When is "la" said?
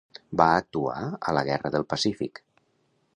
1.39-1.45